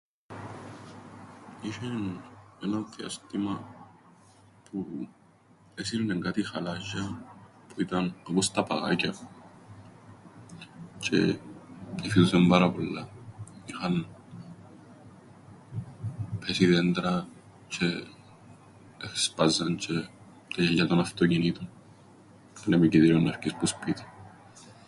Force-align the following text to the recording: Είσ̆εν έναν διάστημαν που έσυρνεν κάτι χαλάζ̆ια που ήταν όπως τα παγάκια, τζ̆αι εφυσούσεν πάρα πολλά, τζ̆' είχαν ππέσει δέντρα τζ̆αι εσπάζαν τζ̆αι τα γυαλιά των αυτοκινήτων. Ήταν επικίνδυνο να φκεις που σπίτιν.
Είσ̆εν 1.61 2.21
έναν 2.63 2.87
διάστημαν 2.95 3.59
που 4.69 5.07
έσυρνεν 5.75 6.21
κάτι 6.21 6.43
χαλάζ̆ια 6.49 7.05
που 7.67 7.81
ήταν 7.85 8.15
όπως 8.29 8.51
τα 8.51 8.63
παγάκια, 8.67 9.13
τζ̆αι 10.99 11.37
εφυσούσεν 12.05 12.47
πάρα 12.47 12.71
πολλά, 12.73 13.03
τζ̆' 13.07 13.69
είχαν 13.69 13.95
ππέσει 16.39 16.65
δέντρα 16.71 17.13
τζ̆αι 17.69 17.89
εσπάζαν 19.13 19.75
τζ̆αι 19.77 20.07
τα 20.55 20.61
γυαλιά 20.61 20.85
των 20.87 20.99
αυτοκινήτων. 21.05 21.67
Ήταν 22.59 22.73
επικίνδυνο 22.79 23.19
να 23.19 23.31
φκεις 23.35 23.55
που 23.55 23.65
σπίτιν. 23.65 24.05